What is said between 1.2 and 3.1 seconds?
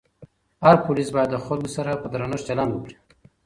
د خلکو سره په درنښت چلند وکړي.